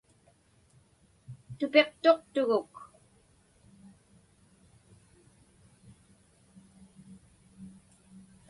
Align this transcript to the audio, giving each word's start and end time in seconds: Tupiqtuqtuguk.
Tupiqtuqtuguk. 1.57 2.73